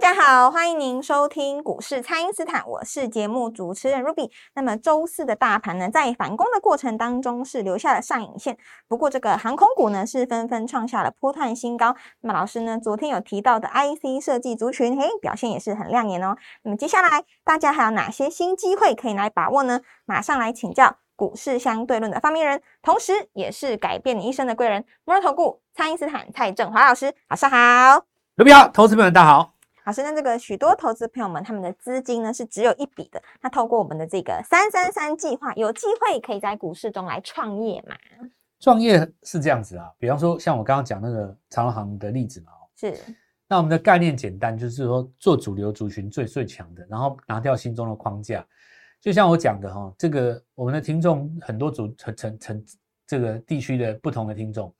[0.00, 4.30] 大家好，欢迎您收听股市蔡因斯坦，我是节目主持人 Ruby。
[4.54, 8.56] 那么周四的大盘呢，在反攻的过程当中是留下了上影线，
[8.88, 11.94] 不过这个航空股呢是纷纷创下了波段新高。
[12.22, 16.34] 那么老师呢，昨天有提到的 IC 设计族群，嘿，表现也是很亮眼哦。
[16.62, 19.82] 那么接下来大家还有哪些新机会可以来把握呢？
[20.06, 28.06] 马上来请教股市相对论的发明人，同时也是改变你一生的贵人——摩尔投顾蔡因斯坦蔡振华老师，早上好
[28.38, 29.59] ，Ruby 好，投资朋友大家好。
[29.84, 33.22] 老师，那这个许多投资朋友们，他们的资金呢是只有一笔的。
[33.40, 37.96] 那透过我们的这个三三三计划，有机会可以在股市中来创业嘛？
[38.60, 42.94] 创业是这样子啊，比方说像我刚刚讲那个长隆行的例子嘛，是。
[43.48, 48.46] 那我们的概念简单，就是说做主流族群最最强的，然后拿掉心中的框架。
[49.00, 52.64] 就像我讲的哈，这个我们的听众很多组成成成
[53.06, 54.72] 这个地区的不同的听众。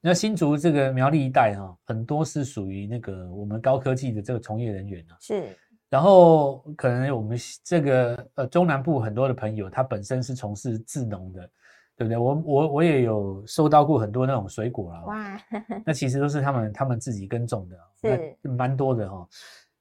[0.00, 5.16] 那新竹这个苗栗一带哈，很多是属于那个我们高科技的这个从业人员啊。
[5.20, 5.56] 是，
[5.90, 11.50] 然后可能我们这个呃中南部很多的朋友，他本身是从事智农的，
[11.96, 12.16] 对不对？
[12.16, 15.04] 我我我也有收到过很多那种水果啊。
[15.06, 15.40] 哇，
[15.84, 19.28] 那其实都是他们他们自己耕种的，是蛮多的哈。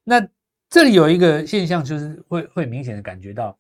[0.03, 0.27] 那
[0.69, 3.55] 这里有一个现象，就是会会明显的感觉到，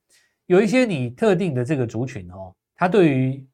[0.47, 3.45] 有一些你特定的这个族群哦，他对于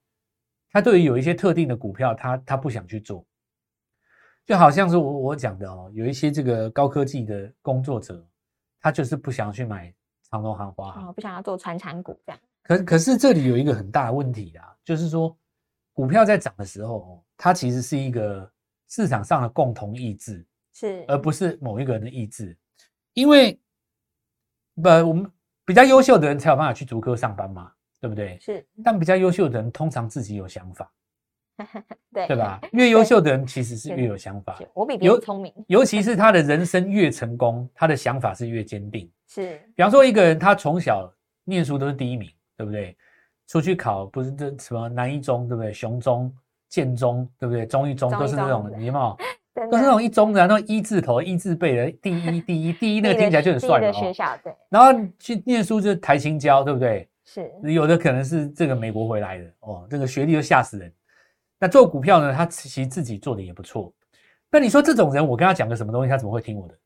[0.72, 3.25] 他对于有一些特定的股票，他他不想去做，
[4.45, 8.25] 就好像是我我讲的哦，有一些这个高科技的工作者，
[8.80, 9.94] 他就是不想去买
[10.30, 12.41] 长隆行、华航，不想要做传产股这样。
[12.63, 15.38] 可可是这里有一个很大的问题啊，就是说
[15.94, 18.50] 股票在涨的时候哦，它其实是一个
[18.88, 22.57] 市场上的共同意志，是而不是某一个人的意志，
[23.13, 23.59] 因为
[24.75, 25.29] 不我们
[25.66, 27.74] 比较优秀的人才有办法去逐科上班嘛。
[28.01, 28.38] 对不对？
[28.41, 30.91] 是，但比较优秀的人通常自己有想法，
[32.12, 32.59] 对对吧？
[32.73, 34.59] 越优秀的人其实是越有想法。
[34.73, 39.09] 我比别人聪明，尤其是他的人生越成功，他的想法是越坚定。
[39.29, 41.09] 是，比方说一个人，他从小
[41.44, 42.97] 念书都是第一名，对不对？
[43.47, 45.72] 出去考不是这什么南一中，对不对？
[45.72, 46.33] 雄中、
[46.69, 47.66] 建中，对不对？
[47.66, 49.18] 中一中都是那种，有没有？
[49.69, 54.56] 都是那种一中的，那种一字头、一字辈的，第一、第一、第一，那个听起来就很帅的学校，对。
[54.69, 57.07] 然后去念书就是台青交，对不对？
[57.34, 60.94] 是有的可能是这个美国回来的哦，这个学历都吓死人。
[61.58, 63.94] 那做股票呢，他其实自己做的也不错。
[64.50, 66.78] 那你说这种人，我跟他讲个什么东西，他怎么会听我的？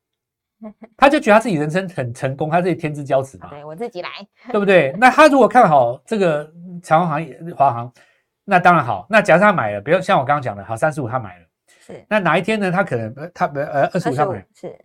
[0.95, 3.49] 他就觉得他自己人生很成功，他自己天之骄子嘛。
[3.49, 4.09] 对我自己来，
[4.51, 4.93] 对不对？
[4.99, 7.25] 那他如果看好这个长航
[7.57, 7.93] 华航，
[8.43, 9.07] 那当然好。
[9.09, 11.45] 那假设他买了，比如像我刚刚讲的，好三十五他买了，
[11.79, 12.05] 是。
[12.07, 12.71] 那哪一天呢？
[12.71, 14.77] 他可能他呃二十五他买是。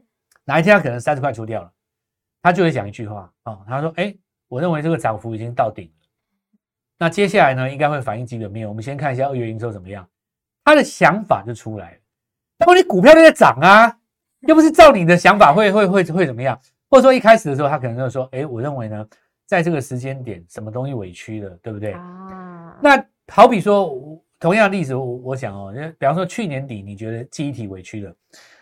[0.45, 1.71] 哪一天他可能三十块出掉了，
[2.41, 4.17] 他就会讲一句话哦，他说：“哎。”
[4.51, 6.09] 我认为这个涨幅已经到顶了，
[6.99, 8.69] 那接下来呢，应该会反映基本面。
[8.69, 10.05] 我们先看一下二月营收怎么样，
[10.65, 11.99] 他的想法就出来了。
[12.59, 13.97] 那么你股票都在涨啊，
[14.41, 16.61] 又不是照你的想法会会会会怎么样？
[16.89, 19.07] 或者说一开始的时候，他可能就说：“哎，我认为呢，
[19.47, 28.13] 在这个时间点，什么东西委屈了，对不对？”啊，那好比说同样的例子，我我想哦，比方说去年底你觉得记忆体委屈了，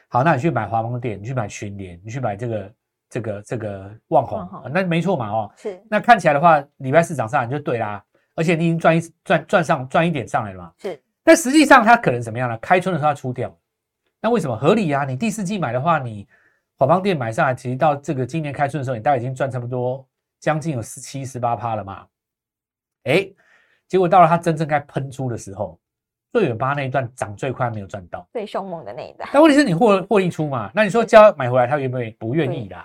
[0.09, 2.71] 好，那你去买华邦电，你去买群联，你去买这个。
[3.09, 8.05] 这个这个旺红，那没错嘛，哦，是，那看起来的话，礼拜四涨上来就对啦，
[8.35, 12.59] 而且你已经赚一赚赚上赚一点上来了嘛，是，但实际上它可能怎么样呢？
[12.59, 13.57] 开春的时候它出掉，
[14.21, 15.05] 那为什么合理啊？
[15.05, 16.29] 你第四季买的话，你
[16.77, 20.07] 华邦店买上来，其实到这个今年开春的时候，你大概已经赚差不多
[20.39, 22.07] 将近有十七十八趴了嘛，
[23.05, 23.29] 哎，
[23.89, 25.81] 结果到了它真正该喷出的时候，
[26.31, 30.71] 最尾巴那一段涨最快没有赚到，最凶猛的那一段，但问题是你获获利出嘛？
[30.75, 32.11] 那你说叫买回来，他愿不愿意？
[32.13, 32.77] 不愿意的。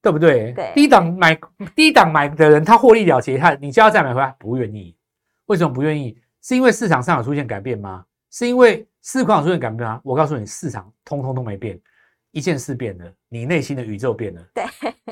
[0.00, 0.52] 对不对？
[0.52, 1.38] 对，低档买
[1.74, 4.96] 低档买的人，他获利了结，他你叫他再买回来，不愿意。
[5.46, 6.16] 为什么不愿意？
[6.42, 8.04] 是因为市场上有出现改变吗？
[8.30, 10.00] 是因为市况出现改变吗？
[10.04, 11.78] 我告诉你，市场通通都没变，
[12.30, 14.42] 一件事变了，你内心的宇宙变了。
[14.54, 14.64] 对，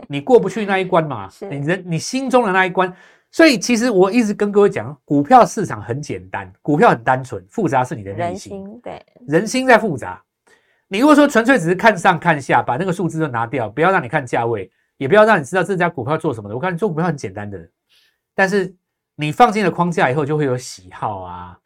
[0.08, 1.28] 你过不去那一关嘛？
[1.50, 2.94] 你人你心中的那一关。
[3.32, 8.80] 所以其实我一直跟各位讲，股票市场很简单，股票很单纯，复杂是你的内心。
[8.80, 10.22] 对，人心在复杂。
[10.88, 14.70] 你如果说纯粹只是看上看下，把那个数字都拿掉，不要让你看价位。
[14.98, 16.54] 也不要让你知道这家股票做什么的。
[16.54, 17.58] 我看你做股票很简单的，
[18.34, 18.74] 但是
[19.14, 21.58] 你放进了框架以后，就会有喜好啊，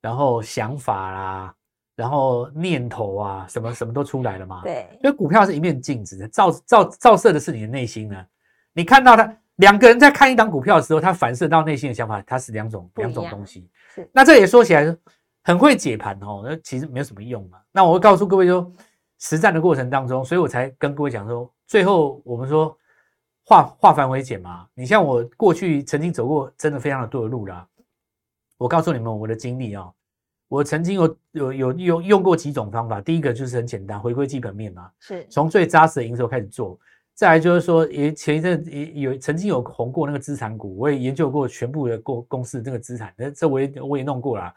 [0.00, 1.54] 然后想法啦，
[1.96, 8.24] 然后念头啊，什么什么都出来了嘛。，对，因为股票是一面镜子，照照照射的是你的内心呢。
[8.72, 13.68] 你看到他两个人在看一档股票的时候，他反射到内心的想法，它是两种两种东西。
[13.96, 14.96] 是那这也说起来
[15.46, 17.58] 很会解盘哦，那其实没有什么用嘛。
[17.70, 18.68] 那我会告诉各位说，
[19.20, 22.76] 实战的过程当中，所以我才跟各位讲说，最后我们说
[23.44, 24.66] 化化繁为简嘛。
[24.74, 27.64] 你像我过去曾经走过真的非常的多的路啦，
[28.58, 29.88] 我告诉你们我的经历啊、
[30.48, 36.76] 我曾经有有有用用过几种方法，第一个就是很简单，回归基本面嘛，是从最扎实的营收开始做。
[37.14, 44.52] 再来就是说，也前一阵也有曾经有红过那个资产股，我也研究过全部的公公司这个资产，那这我也我也弄过啦。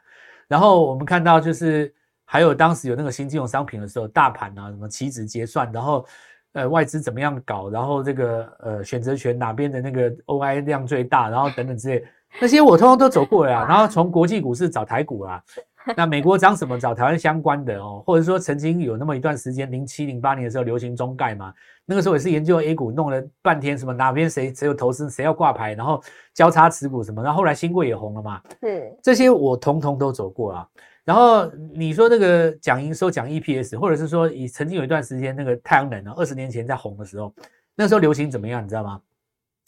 [0.50, 1.94] 然后我们看到就是
[2.25, 6.06] 还有当时有那个新金融商品的时候，大盘啊什么期指结算，然后
[6.54, 12.04] 呃外资怎么样搞，然后这个呃选择权哪边的那个 OI 量最大，然后等等之类，
[12.42, 13.66] 那些我通通都走过了啊。
[13.69, 15.42] 然后从国际股市找台股啊，
[15.96, 21.54] 那美国涨什么找台湾相关的哦，或者说曾经有那么一段时间，零七零八年的时候流行中概嘛，
[21.86, 26.02] 那个时候也是研究 A 股，弄了半天什么哪边谁谁有投资，谁要挂牌，然后
[26.34, 28.98] 交叉持股什么，然后后来新贵也红了嘛，是。
[29.02, 30.68] 这些我统统都走过啊。
[31.06, 37.34] 然后你说那个讲营收、讲 EPS，或者是说以曾经有一段时间那个太阳能啊，二十年前在红的时候，
[37.74, 39.02] 那时候流行怎么样，你知道吗？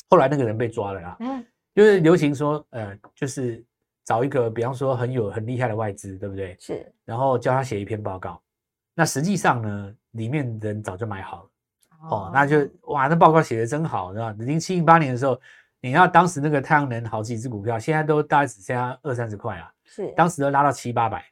[0.10, 1.44] 后来那个人被抓了啦，嗯。
[1.74, 3.64] 就是流行说，呃，就是
[4.04, 6.56] 找一个比方说很有很厉害的外资，对不对？
[6.60, 8.42] 是然后叫他写一篇报告，
[8.94, 11.50] 那实际上呢，里面人早就买好了。
[12.10, 14.34] 哦，那就哇，那报告写的真好，是吧？
[14.40, 15.40] 零七零八年的时候，
[15.82, 21.24] 你要当时那个太阳能好几只股票，现在都大概只剩下二三十块啊，是当时都拉到七八百，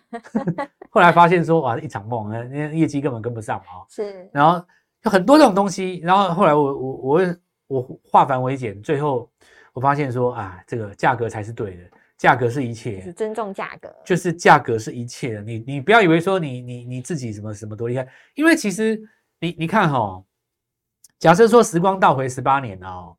[0.90, 3.86] 后来发现说哇，一场梦，那那业绩根本跟不上啊、哦。
[3.88, 4.62] 是然后
[5.04, 7.36] 有很多这种东西，然后后来我我我
[7.68, 9.30] 我化繁为简，最后
[9.76, 11.82] 我发现说啊，这个价格才是对的，
[12.16, 15.42] 价格是一切，是尊重价格，就是价格是一切的。
[15.42, 18.98] 你你不要以为说你你你自己什么什么多厉害，因为其实
[19.38, 20.24] 你你看哈、
[21.18, 23.14] 假设说时光倒回十八年哦，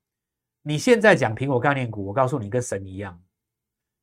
[0.64, 3.16] 你现在讲苹果概念股，我告诉你跟神一样。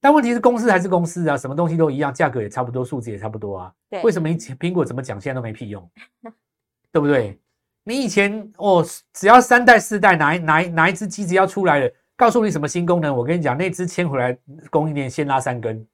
[0.01, 3.75] 但问题是公司还是公司啊，什么东西都一样，价格也差不多，数字也差不多啊。
[3.91, 5.91] 对为什么你苹果怎么讲，现在都没屁用，
[6.93, 7.41] 对不对？
[7.83, 14.37] 你以前哦，只要三代四代哪一哪一哪一只机子要出来了，告诉你什么新功能，我跟你讲，那只牵回来
[14.71, 15.85] 供应链先拉三根，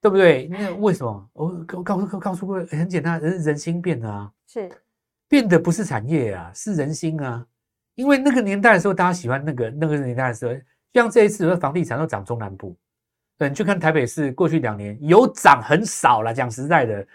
[0.00, 0.46] 对不对？
[0.48, 1.30] 那为什么？
[1.32, 4.70] 我我告诉告诉各位，很简单，人人心变了啊，是
[5.26, 7.46] 变的不是产业啊，是人心啊。
[7.94, 10.52] 因为那个年代的时候，大家喜欢那个那个年代的时候，
[10.92, 12.76] 像这一次的房地产都涨中南部，
[13.38, 16.34] 对，你去看台北市过去两年有涨很少了。
[16.34, 17.06] 讲实在的，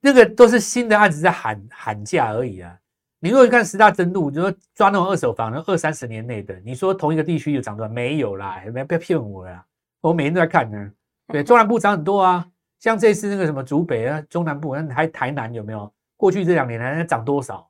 [0.00, 2.76] 那个都是新的案子在喊喊价而已啊。
[3.24, 7.90] 你如果看十大增度，你说抓那种二手房，那二三十年内的，你说同一个地区有涨多少？
[7.90, 9.64] 没有啦，不要不要骗我啦，
[10.02, 10.92] 我每天都在看呢。
[11.28, 12.46] 对，中南部涨很多啊，
[12.80, 15.90] 像这次那个什么竹北啊，中南部，那还台南有没有？
[16.18, 17.66] 过去这两年还涨多少？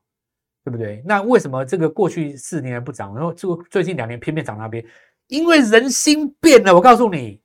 [0.65, 1.01] 对不对？
[1.07, 4.85] 那为什么这个过去四年还不涨，然后这个最近两年偏偏涨那边？
[5.29, 6.75] 因为人心变了。
[6.75, 7.41] 我告诉你，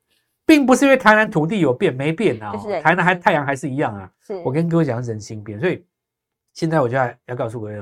[0.47, 4.11] 并不是因为台南土地有变，没变啊、台南还太阳还是一样啊。
[4.25, 5.85] 是，我跟各位讲，是人心变，所以
[6.59, 7.81] 现在我就要要告诉各位，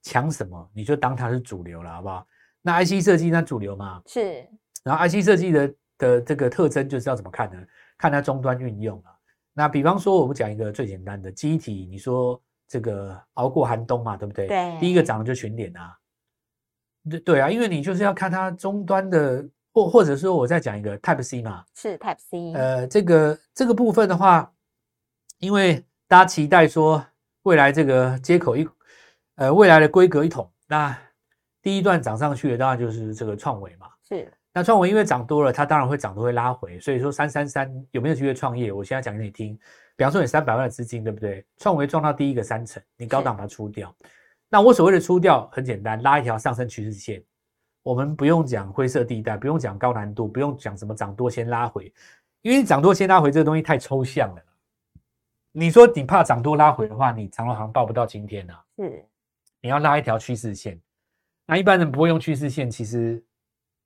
[0.00, 2.24] 抢什么你就当它是主流了，好不好？
[2.60, 4.48] 那 IC 设计那主流嘛，是
[4.84, 7.60] 然后 IC 设计的的这个特征就是要怎么看呢？
[7.98, 9.10] 看它终端运用啊。
[9.52, 14.46] 那比方说，我们讲一个最简单的机体，你说这个熬过寒冬嘛，对不对？
[14.46, 15.98] 对第一个涨的就群点啊。
[17.10, 24.52] 对对啊，因为你就是要看它终端的，或或者说我再讲一个 Type C 嘛，是 Type C，呃，这个这个部分的话，
[25.38, 27.04] 因为大家期待说
[27.42, 28.68] 未来这个接口一，
[29.36, 30.96] 呃，未来的规格一统，那
[31.60, 33.86] 第一段涨上去的当然就是这个创维嘛。
[34.08, 38.70] 是那创维因为涨多了，它当然会涨都会拉回，所以说三三三有没有机会创业？
[38.70, 39.58] 我现在讲给你听。
[39.96, 41.44] 比方说你三百万的资金，对不对？
[41.58, 43.94] 创维撞到第一个三成，你高档把它出掉。
[44.48, 47.22] 那我所谓的出掉很简单，拉一条上升趋势线。
[47.82, 51.92] 我们不用讲灰色地带，不用讲高难度，不用讲什么涨多先拉回，
[52.42, 54.42] 因为涨多先拉回这个东西太抽象了。
[55.52, 58.64] 你说你怕涨多拉回的话，你长隆行报不到今天啊。
[58.76, 59.04] 是
[59.60, 60.80] 你要拉一条趋势线。
[61.46, 63.22] 那一般人不会用趋势线，其实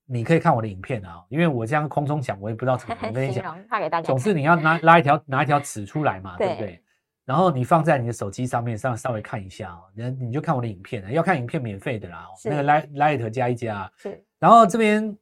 [0.05, 3.59] 你可以看我的影片啊，因为我这样空中讲，我也不知道怎么跟你讲，
[4.05, 6.83] 总是你要拿 拉一条拿一条尺出来嘛，对不对对？
[7.25, 11.11] 然后你放在你的手机上面，上稍微看一下哦，然你就看我的影片了。
[11.11, 15.17] 要看影片免费的啦，那个 Light Light 加一加，是然后这边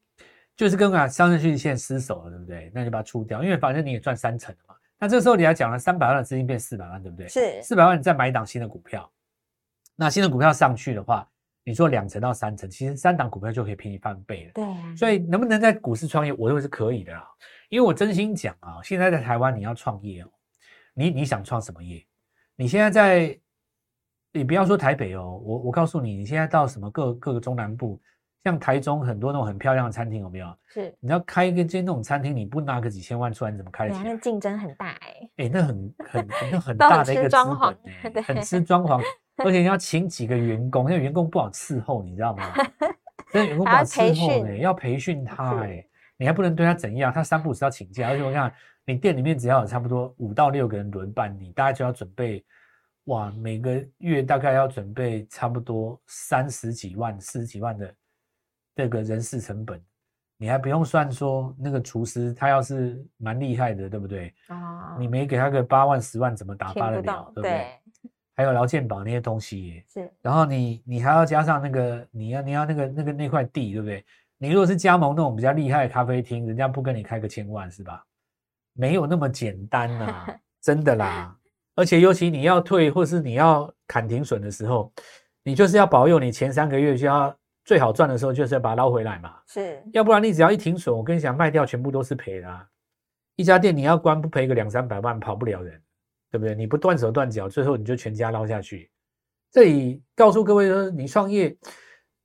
[0.54, 2.70] 就是跟啊上升趋势线失守了，对不对？
[2.74, 4.74] 那你就把它出掉，因为反正你也赚三成了嘛。
[4.98, 7.28] 那这时候你还讲了三百万的资金变四百万，对不对？
[7.28, 9.10] 是四百万，你再买一档新的股票，
[9.96, 11.28] 那新的股票上去的话，
[11.64, 14.52] 你做两成到三成，其实三档股票就可以便宜翻倍了。
[14.54, 17.28] 对啊，所以能不能在股市创业，我认为是可以的啦。
[17.68, 20.28] 因为我真心讲啊，现在在台湾你要创业哦，
[20.94, 22.06] 你你想创什么业？
[22.56, 23.40] 你现在在，
[24.32, 28.00] 你不要说台北哦，我我告诉你，你现在到什么各各个中南部，
[28.44, 30.54] 像台中很多那种很漂亮的餐厅，有没有？
[30.68, 34.16] 是，你要开一个间那种餐厅，你不拿个几千万出来，你怎么开得起来那？
[34.18, 39.02] 竞争很大哎，哎、那很很那很 大的一个资吃装潢本、欸， 很吃装潢，
[39.42, 42.52] 而且你要请几个员工，那个员工不好伺候，你知道吗？
[43.32, 45.86] 那个员工不好伺候呢、训要培训他哎、是
[46.18, 48.52] 你还不能对他怎样，他三不五时要请假，而且我看
[48.84, 52.44] 你店里面只要有差不多五到六个人轮班，你大概就要准备，
[53.04, 57.92] 哇，每个月大概要准备差不多三十几万、四十几万的
[58.74, 59.80] 这个人事成本，
[60.36, 64.34] 你还不用算说那个厨师他要是蛮厉害的，对不对？
[64.48, 67.02] 啊，你没给他个八万十万，怎么打发得了？
[67.02, 67.50] 懂，对不对？
[67.50, 74.04] 对，还有劳健保那些东西耶，是，然后你你还要加上那个你要你要那个那个那块地，对不对？
[74.38, 78.04] 你如果是加盟那种比较厉害的咖啡厅，人家不跟你开个千万是吧？
[78.72, 80.26] 没有那么简单呐、
[80.60, 81.34] 真的啦。
[81.76, 84.92] 而且尤其你要退或是你要砍停损的时候，
[85.44, 89.34] 你就是要保佑你前三个月就要最好赚的时候，就是要把它捞回来嘛。
[89.46, 92.66] 是，要不然你只要一停损，我跟你讲，卖掉全部都是赔的、啊。
[93.36, 95.80] 一家店你要关不赔个两三百万，跑不了人，
[96.30, 96.54] 对不对？
[96.54, 98.90] 你不断手断脚，最后你就全家捞下去。
[99.50, 101.56] 这里告诉各位说，你创业，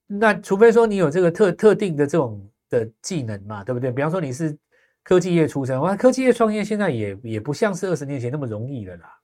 [0.06, 3.92] 那除非说你有这个特特定的这种的技能嘛，对不对？
[3.92, 4.58] 比方说你是
[5.04, 9.20] 科技业出身，哇，科技业创业现在也也不像是二十年前那么容易了啦。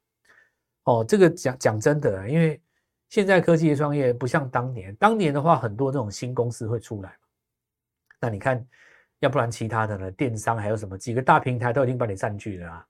[0.85, 2.61] 哦，这个讲讲真的，因为
[3.09, 7.15] 现在科技业创业不像当年，当年的话很多这种新公司会出来嘛。
[8.19, 8.65] 那你看，
[9.19, 10.11] 要不然其他的呢？
[10.11, 12.85] 电商还有什么几个大平台都已经把你占据了啊，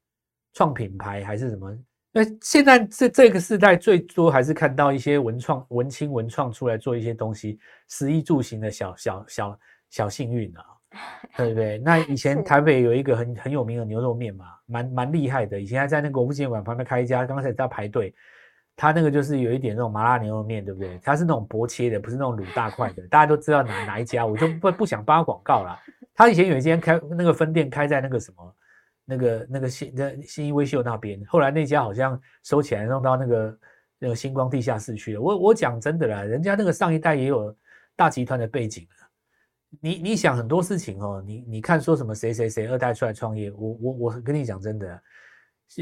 [0.54, 1.78] 创品牌还是什么？
[2.12, 10.64] 那现在这这个时代最多还是看到一些文创、文青、文创出来做一些东西，食衣住行的小小小小幸运啊，
[11.36, 11.78] 对不对？
[11.80, 18.16] 那以前台北有一个很很有名的牛肉面嘛，蛮蛮厉害的，以前还在那个国父纪念馆旁边开一家，刚开始在排队。
[18.76, 21.00] 它那个就是有一点那种麻辣牛肉面，对不对？
[21.04, 23.08] 它是那种薄切的，不是那种卤大块的。
[23.08, 25.80] 大家都知道哪哪一家，我就不不想扒广告了。
[26.14, 28.56] 他以前有一间开那个分店开在那个什么
[29.06, 33.60] 那个那个新那新一微秀那边，后来那家好像收起来，弄到那个
[34.00, 35.22] 那个星光地下室去了。
[35.22, 37.56] 我我讲真的啦，人家那个上一代也有
[37.96, 38.88] 大集团的背景。
[39.82, 45.02] 你你想很多事情哦，你你看说什么谁谁谁二代出来创业，我我我跟你讲真的，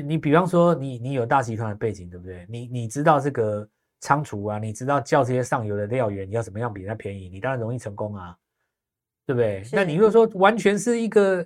[0.06, 2.46] 你比方说你你有大集团的背景，对不对？
[2.50, 3.68] 你你知道这个
[4.00, 8.36] 仓储啊，你知道叫这些上游的料源你要怎么样比人家便宜，你当然容易成功啊，
[9.26, 9.64] 对不对？
[9.72, 11.46] 那你如果说完全是一个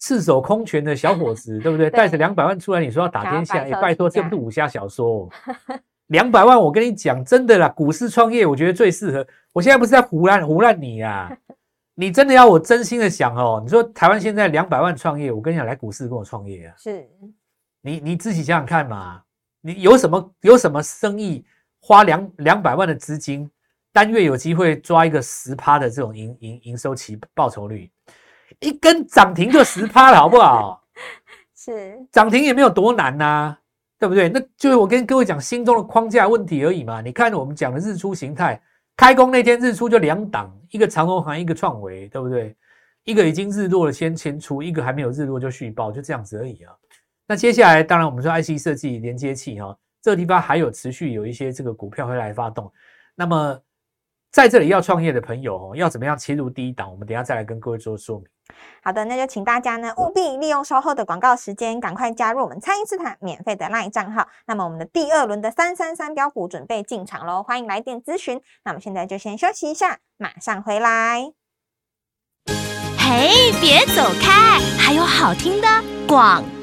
[0.00, 1.88] 赤手空拳的小伙子，对不对？
[1.90, 5.30] 对带着两百万出来，你说要打天下，哎，拜托，这不是武侠小说、哦。
[6.08, 9.26] 两百万，我跟你讲，真的啦，股市创业，我觉得最适合。
[9.52, 11.36] 我现在不是在胡乱胡乱你啊，
[11.96, 17.08] 你真的要我真心的想哦，你说台湾现在两百万创业，我跟你讲，来股市跟我创业啊，是，
[17.86, 19.22] 你你自己想想看嘛，
[19.60, 21.44] 你有什么有什么生意
[21.78, 23.48] 花两两百万的资金，
[23.92, 27.88] 单月有机会抓一个十趴的这种营营营收期报酬率，
[28.58, 30.82] 一根涨停就十趴了，好不好？
[31.54, 33.56] 是，涨停也没有多难呐、
[34.00, 34.28] 对不对？
[34.28, 37.00] 那就是我跟各位讲心中的框架问题而已嘛。
[37.00, 38.60] 你看我们讲的日出形态，
[38.96, 42.56] 开工那天日出就两档，一个长虹行，一个创维，对不对？
[43.04, 46.74] 一个已经日落了先先出，一个还没有日落就续报，就这样子而已啊。
[47.28, 52.72] 那接下来，当然我们说 IC 设计连接器哈、这个地方还有持续有一些这个股票会来发动。
[53.14, 53.60] 那么
[54.30, 56.90] 在这里要创业的朋友哦，要怎么样切入第一档？
[56.90, 58.26] 我们等一下再来跟各位做说明。
[58.80, 64.28] 好的，那就请大家呢务必利用稍后的广告时间，赶快加入我们蔡因斯坦免费的 LINE 账号。
[64.46, 68.40] 那么我们的第二轮的三三三标股准备进场喽，欢迎来电咨询。
[68.64, 71.32] 那我们现在就先休息一下，马上回来。
[72.98, 75.66] 嘿，别走开，还有好听的
[76.06, 76.55] 广告。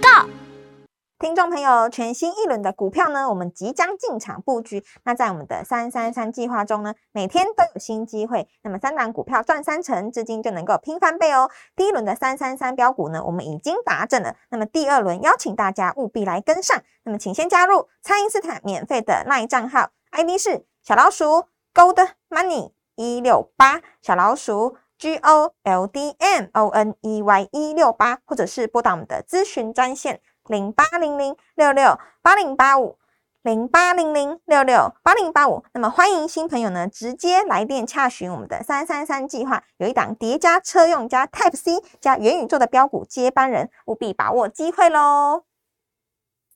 [1.23, 4.83] 听众朋友，全新一轮的股票呢，我们即将进场布局。
[5.05, 8.45] 那在我们的三三三计划中呢，每天都有新机会。
[8.61, 11.49] 那么三档股票赚三成，至今就能够拼翻倍哦。
[11.77, 14.35] 第一轮的三三三标股呢，我们已经达阵了。
[14.49, 16.77] 那么第二轮邀请大家务必来跟上。
[17.03, 27.47] 那么请先加入蔡因斯坦免费的 LINE 账号，ID 是小老鼠 Gold Money 一六八，小老鼠 G O L D M O N E Y
[27.53, 30.19] 一六八，或者是拨打我们的咨询专线。
[30.47, 32.97] 零八零零六六八零八五，
[33.41, 35.63] 零八零零六六八零八五。
[35.73, 45.43] 那么欢迎新朋友呢，直接来电洽询我们的三三三计划，有一档叠加车用加 Type C 加元宇宙的标股接班人，务必把握机会喽！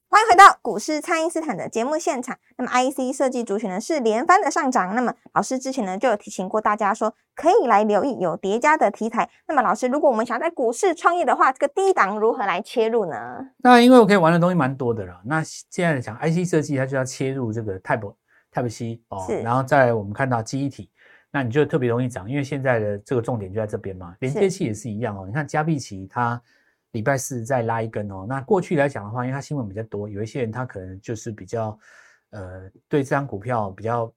[0.10, 2.38] 欢迎回到股市，蔡因斯坦的节目现场。
[2.58, 4.96] 那么，IC 设计族群呢是连番的上涨。
[4.96, 9.30] 那么，老师之前呢就有提醒过大家说，可以来留意有叠加的题材。
[9.50, 13.50] 那么，老师，如果我们想要在股市创业的话，这个低档如何来切入呢？
[13.58, 15.20] 那因为我可以玩的东西蛮多的了。
[15.26, 18.16] 那现在讲 IC 设计，它就要切入这个 Type
[18.54, 20.90] Type C 哦，然后再我们看到记忆体，
[21.32, 24.16] 那你就特别容易涨，因为现在的这个重点就在这边嘛。
[24.20, 26.42] 连接器也是一样哦，你看加必奇它。
[26.98, 28.26] 礼拜四再拉一根哦。
[28.28, 31.78] 那过去来讲的话，因为它新闻比较多，有一些人他可能就是比较，
[32.32, 34.12] 呃，对这张股票比较，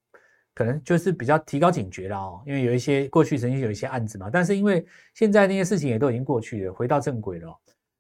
[0.55, 2.43] 可能就是比较提高警觉了哦。
[2.47, 4.85] 因为有一些过去曾经有一些案子嘛，但是因为
[5.15, 7.55] 现在那些事情也都已经过去了，回到正轨了。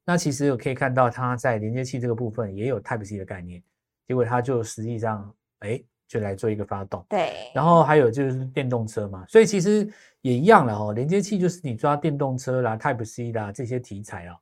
[0.06, 3.62] 那其实我可以看到它在连接器这个部分也有 Type C 的概念，
[4.08, 7.04] 结果它就实际上哎就来做一个发动。
[7.08, 7.52] 对。
[7.54, 9.88] 然后还有就是电动车嘛，所以其实
[10.22, 10.92] 也一样了哦。
[10.92, 14.36] 连接器就是你抓电动车啦、Type C 啦这些题材啊。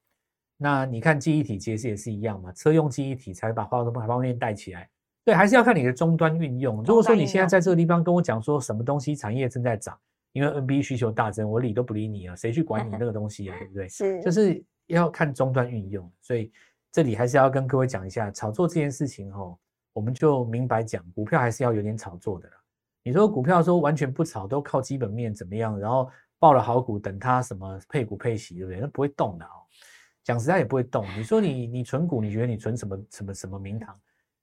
[0.61, 4.91] 那你看记忆体其实也是一样嘛，车用记忆体才把华东方面带起来。
[5.25, 6.83] 对，还是要看你的终端运用。
[6.83, 9.97] 如果说你现在在这个地方跟我讲说什么东西产业正在涨，
[10.33, 13.87] 因为 NB 需求大增，我理都不理你啊，谁去管你那个东西啊，对不对？
[13.91, 16.11] 是，就是要看终端运用。
[16.21, 16.51] 所以
[16.91, 19.57] 这里还是要跟各位讲一下，炒作这件事情哦，
[19.93, 22.55] 我们就明白讲，股票还是要有点炒作的啦。
[23.05, 28.81] 你说股票说完全不炒，都靠基本面怎么样，然后报了好股，等它什么配股配息，对不对？
[28.81, 29.58] 那不会动的哦。
[30.29, 31.07] 讲实在也不会动。
[31.17, 33.99] 你说你你存股，你觉得你存什么什么什么名堂？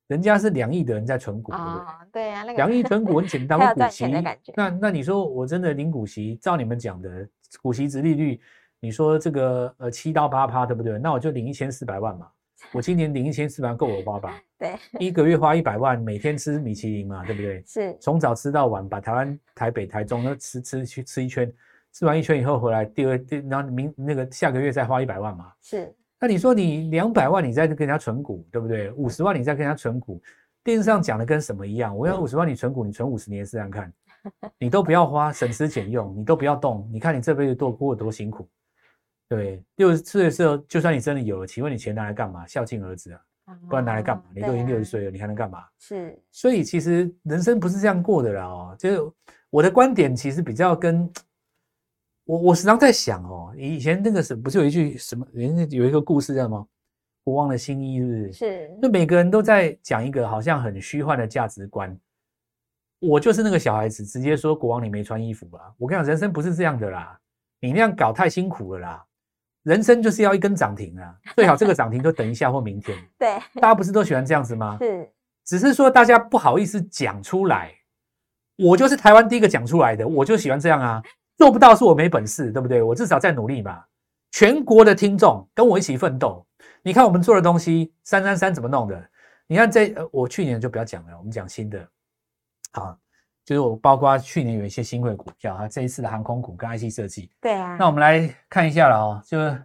[0.07, 1.85] 人家是两亿的人在存股，对不对？
[2.11, 4.07] 对呀，两亿存股很简单， 股息。
[4.55, 7.29] 那那你说我真的领股息，照你们讲的
[7.61, 8.41] 股息值利率，
[8.79, 10.97] 你说这个呃七到八趴，对不对？
[10.97, 12.27] 那我就领一千四百万嘛。
[12.71, 14.41] 我今年领一千四百万够我花吧？
[14.57, 17.63] 对，一个月花一百万，每天吃米其林嘛，对不对？
[17.67, 21.53] 是，从早吃到晚，把台湾台北台中都吃吃去吃一圈。
[21.95, 25.49] 吃完一圈以后回来，第二第然后明那个下个月再花一百万嘛。
[25.61, 28.91] 是，那你说你两百万你再跟人家存股，对不对？
[28.91, 30.21] 五十万你再跟人家存股，
[30.61, 31.95] 电视上讲的跟什么一样？
[31.97, 33.93] 我要五十万你存股，你存五十年试试看，
[34.59, 38.45] 你都不要花，省吃俭用，你都不要动，你看你这辈子多过多辛苦，
[39.29, 42.45] 对，六十岁的时候，就算你真的有了，请问你钱拿来干嘛？
[42.45, 43.21] 孝敬儿子啊，
[43.69, 44.23] 不然拿来干嘛？
[44.35, 45.63] 你都已经六十岁了，你还能干嘛？
[45.79, 49.11] 是，所以其实人生不是这样过的啦哦，就是
[49.49, 51.09] 我的观点其实比较跟。
[52.25, 55.25] 我我时常在想哦，以前那个是不是有一句什么？
[55.31, 56.67] 人家有一个故事叫什么？
[57.23, 58.33] 国王的新衣是不是？
[58.33, 58.77] 是。
[58.81, 61.97] 那每个人都在讲一个好像很虚幻的价值观。
[62.99, 65.73] 我就是那个小孩子，直接说国王你没穿衣服吧！
[65.77, 67.19] 我跟你讲，人生不是这样的啦，
[67.59, 69.05] 你那样搞太辛苦了啦。
[69.63, 72.97] 人生就是要一根涨停啊，最好这个涨停就等一下或明天。
[73.17, 73.37] 对。
[73.55, 74.77] 大家不是都喜欢这样子吗？
[74.81, 75.11] 是。
[75.43, 77.71] 只是说大家不好意思讲出来。
[78.57, 81.03] 我就是台湾第一个讲出来的，我就喜欢这样啊。
[81.37, 82.81] 做不到是我没本事，对不对？
[82.81, 83.87] 我至少在努力吧。
[84.31, 86.45] 全国的听众跟我一起奋斗。
[86.81, 89.09] 你看我们做的东西，三三三怎么弄的？
[89.47, 91.87] 你看这，我去年就不要讲了，我们讲新的。
[92.73, 92.97] 好，
[93.45, 97.31] 就是我包括去年有一些新贵股票啊，这一次的航空股跟 IC 设计。
[97.39, 97.77] 对啊。
[97.77, 99.63] 那我们来看一下了哦，就是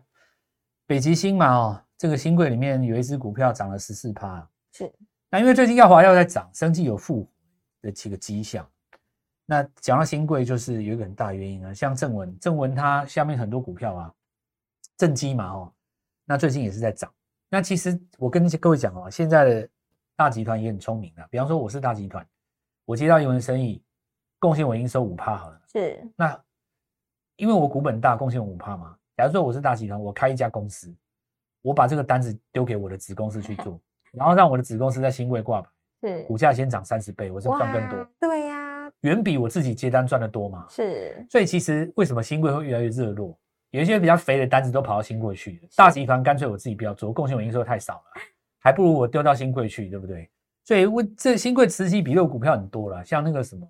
[0.86, 4.48] 北极星嘛哦，这个新贵里面有一只股票涨了十四趴。
[4.72, 4.92] 是。
[5.30, 7.28] 那因为最近耀华药在涨，生计有复活
[7.82, 8.68] 的几个迹象。
[9.50, 14.14] 那讲到新贵，就是有一个很大原因啊，像正文，正文它下面很多股票啊，
[14.96, 15.72] 正基嘛哦，
[16.24, 17.12] 那最近也是在涨。
[17.48, 19.68] 那其实我跟各位讲哦，现在的
[20.14, 22.24] 大集团也很聪明的，比方说我是大集团，
[22.84, 23.82] 我接到一门生意，
[24.38, 25.60] 贡献我应收五趴好了。
[25.72, 26.00] 是。
[26.14, 26.40] 那
[27.34, 28.96] 因为我股本大，贡献五趴嘛。
[29.16, 30.94] 假如说我是大集团，我开一家公司，
[31.60, 33.80] 我把这个单子丢给我的子公司去做，
[34.12, 35.68] 然后让我的子公司在新贵挂牌，
[36.02, 38.08] 是股价先涨三十倍，我是赚更多。
[38.20, 38.39] 对呀。
[39.02, 40.66] 远比我自己接单赚的多嘛？
[40.68, 43.38] 是，所以其实为什么新贵会越来越热络？
[43.70, 45.68] 有一些比较肥的单子都跑到新贵去了。
[45.76, 48.22] 大集团干脆我自己不要做，贡献我营收太少了，
[48.58, 50.28] 还不如我丢到新贵去，对不对？
[50.64, 53.66] 所以问这新贵持期比肉股票很多了，像那个什么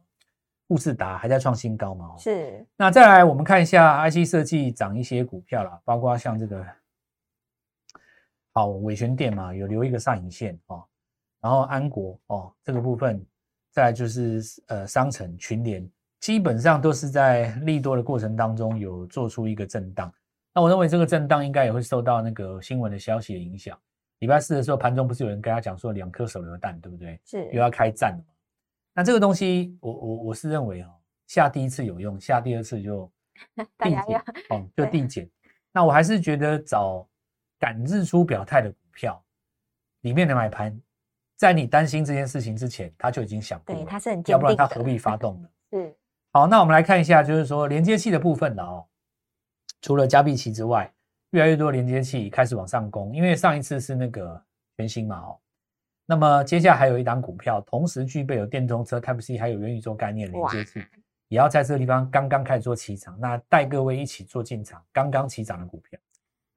[0.67, 2.17] 富士达还在创新高嘛？
[2.17, 2.67] 是。
[2.77, 6.67] 那再来我们看一下 IC 设计涨一些股票啦，包括像这个
[8.53, 10.83] 好伟权店嘛，有留一个上影线哦，
[11.41, 13.25] 然后安国哦这个部分。
[13.71, 20.13] 再就是呃，商城群联基本上都是在 利多的过程当中有做出一个震荡。
[20.53, 23.79] 那我认为这个震荡应该也会受到那个新闻的消息的影响。
[24.19, 27.19] 礼拜四的时候盘中不是有人跟他讲说两颗手榴弹，对不对？
[27.25, 28.25] 是又要开战了。
[28.93, 30.91] 那这个东西，我我我是认为哦，
[31.27, 33.11] 下第一次有用，下第二次就
[33.79, 34.19] 递减
[34.51, 35.31] 哦， 就递减。
[35.73, 37.09] 那我还是觉得找
[37.59, 39.25] 敢日出表态的股票
[40.01, 40.79] 里面的买盘。
[41.41, 45.49] 在你担心这件事情之前，他就已经想过了，他是很要不然他何必发动呢？
[45.73, 45.97] 是。
[46.33, 48.85] 好，那我们来看一下，就是说连接器的部分了哦。
[49.81, 50.93] 除了加币期之外，
[51.31, 54.39] 越来越多连接器开始往上攻，因为上一次是那个
[54.77, 55.39] 全新嘛哦。
[56.05, 60.85] 那么接下来还有一档股票，同时具备有电动车 Type C 还有元宇宙概念连接器，
[61.29, 65.99] 也要在这个地方刚刚开始做起涨，那带各位一起做进场，刚刚起涨的股票。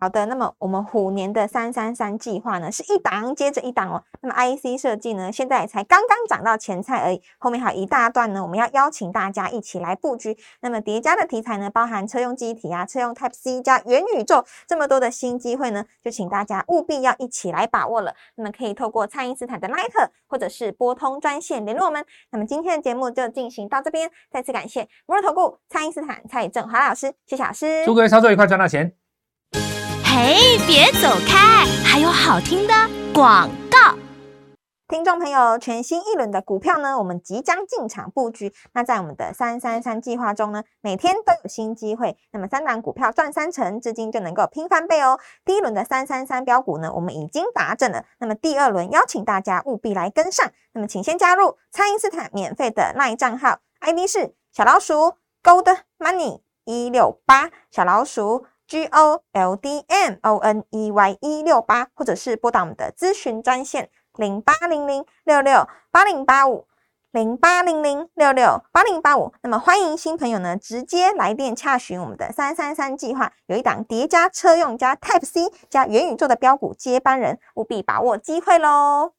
[0.03, 4.03] 好的，那么我们虎年的三三三计划呢，是一档接着一档哦。
[4.19, 10.37] 那么 IC 设计呢，现在才刚刚涨到前菜而已，后面还有一大段呢，我们要邀请大家一起来布局。
[10.59, 18.13] 那么叠加的题材呢，包含车用机体啊、车用 Type C 加元宇宙这么多的新机会呢，就请大家务必要一起来把握了。
[18.35, 22.05] 那么可以透过蔡因斯坦的 Line 或者是拨通专线联络我们。
[22.31, 28.93] 那么今天的节目就进行到这边，再次感谢摩尔投顾蔡因斯坦蔡振华老师，谢谢老师，祝各位操作愉快，赚到钱。
[30.15, 31.65] 嘿，别走开！
[31.83, 32.73] 还有好听的
[33.15, 33.97] 广告。
[34.87, 38.53] 听众朋友，全新一轮的股票呢，我们即将进场布局。
[38.73, 42.15] 那在我们的三三三计划中呢，每天都有新机会。
[42.31, 45.19] 那么三档股票赚三成，资金就能够拼翻倍哦。
[45.43, 48.05] 第一轮的三三三标股呢，我们已经达阵了。
[48.19, 50.47] 那么第二轮邀请大家务必来跟上。
[50.73, 58.45] 那么请先加入蔡因斯坦免费的赖账号，ID 是小老鼠 Gold Money 一六八小老鼠。
[58.67, 66.65] G O L D M O N E Y 一六八，或者是拨打我们的咨询专线零八零零六六八零八五
[67.11, 69.33] 零八零零六六八零八五。
[69.43, 79.13] 那么欢迎新朋友呢，直接来电洽询我们的三三三计划，有一档叠加车用加 Type C 加元宇宙的标股接班人，务必把握机会喽！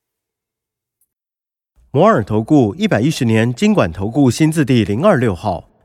[1.92, 5.68] 摩尔投顾一百一十年经管投顾新字第零二六号。